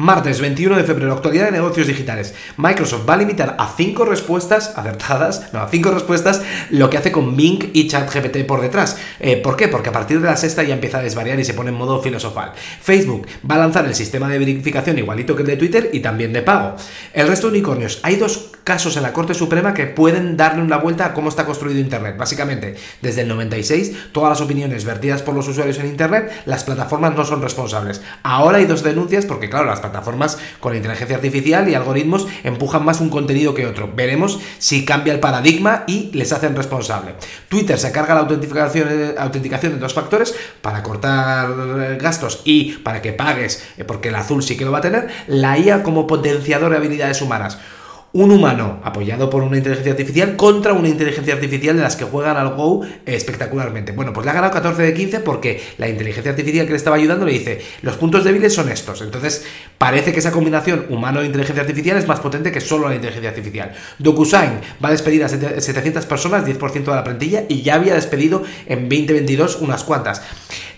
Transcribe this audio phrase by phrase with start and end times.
[0.00, 2.32] Martes 21 de febrero, actualidad de negocios digitales.
[2.56, 6.40] Microsoft va a limitar a 5 respuestas acertadas, no, a 5 respuestas,
[6.70, 8.96] lo que hace con Bing y ChatGPT por detrás.
[9.18, 9.66] Eh, ¿Por qué?
[9.66, 12.00] Porque a partir de la sexta ya empieza a desvariar y se pone en modo
[12.00, 12.52] filosofal.
[12.80, 16.32] Facebook va a lanzar el sistema de verificación igualito que el de Twitter y también
[16.32, 16.76] de pago.
[17.12, 20.76] El resto de unicornios, hay dos casos en la Corte Suprema que pueden darle una
[20.76, 22.16] vuelta a cómo está construido Internet.
[22.16, 27.16] Básicamente, desde el 96, todas las opiniones vertidas por los usuarios en Internet, las plataformas
[27.16, 28.00] no son responsables.
[28.22, 33.00] Ahora hay dos denuncias porque, claro, las plataformas con inteligencia artificial y algoritmos empujan más
[33.00, 33.90] un contenido que otro.
[33.94, 37.14] Veremos si cambia el paradigma y les hacen responsable.
[37.48, 38.88] Twitter se carga la autenticación,
[39.18, 44.42] autenticación de dos factores para cortar gastos y para que pagues, eh, porque el azul
[44.42, 47.58] sí que lo va a tener, la IA como potenciador de habilidades humanas
[48.12, 52.36] un humano apoyado por una inteligencia artificial contra una inteligencia artificial de las que juegan
[52.36, 53.92] al Go espectacularmente.
[53.92, 56.96] Bueno, pues le ha ganado 14 de 15 porque la inteligencia artificial que le estaba
[56.96, 59.02] ayudando le dice, los puntos débiles son estos.
[59.02, 59.44] Entonces,
[59.76, 63.74] parece que esa combinación humano-inteligencia artificial es más potente que solo la inteligencia artificial.
[63.98, 68.42] DocuSign va a despedir a 700 personas, 10% de la plantilla, y ya había despedido
[68.66, 70.22] en 2022 unas cuantas.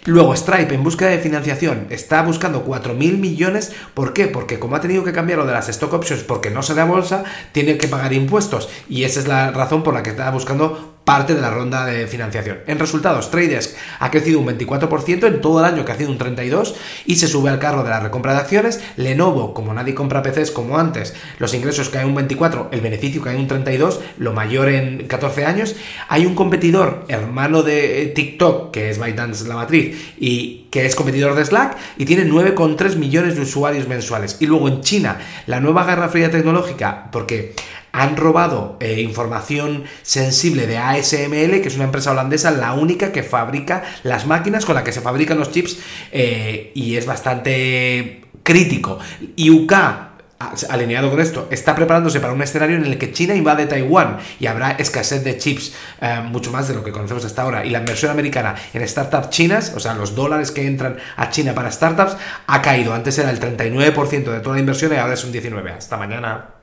[0.06, 3.72] Luego, Stripe, en búsqueda de financiación, está buscando 4.000 millones.
[3.92, 4.28] ¿Por qué?
[4.28, 6.84] Porque como ha tenido que cambiar lo de las stock options porque no se da
[6.84, 8.70] bolsa, tiene que pagar impuestos.
[8.88, 12.06] Y esa es la razón por la que está buscando parte de la ronda de
[12.06, 12.60] financiación.
[12.68, 16.20] En resultados, Tradesk ha crecido un 24% en todo el año, que ha sido un
[16.20, 16.72] 32%
[17.04, 18.80] y se sube al carro de la recompra de acciones.
[18.94, 23.36] Lenovo, como nadie compra PCs como antes, los ingresos caen un 24%, el beneficio cae
[23.36, 25.74] un 32%, lo mayor en 14 años.
[26.06, 31.34] Hay un competidor, hermano de TikTok, que es ByteDance la matriz, y que es competidor
[31.34, 34.36] de Slack, y tiene 9,3 millones de usuarios mensuales.
[34.38, 37.56] Y luego en China, la nueva guerra fría tecnológica, porque
[37.92, 43.22] han robado eh, información sensible de ASML, que es una empresa holandesa, la única que
[43.22, 45.78] fabrica las máquinas con las que se fabrican los chips
[46.12, 48.98] eh, y es bastante crítico.
[49.36, 49.72] Y UK
[50.70, 54.46] alineado con esto, está preparándose para un escenario en el que China invade Taiwán y
[54.46, 57.66] habrá escasez de chips, eh, mucho más de lo que conocemos hasta ahora.
[57.66, 61.54] Y la inversión americana en startups chinas, o sea, los dólares que entran a China
[61.54, 62.16] para startups,
[62.46, 62.94] ha caído.
[62.94, 65.76] Antes era el 39% de toda la inversión y ahora es un 19%.
[65.76, 66.54] Hasta mañana.